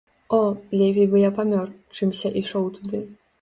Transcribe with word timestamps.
О, 0.35 0.37
лепей 0.79 1.07
бы 1.11 1.17
я 1.23 1.29
памёр, 1.41 1.67
чымся 1.99 2.33
ішоў 2.43 2.65
туды. 2.81 3.05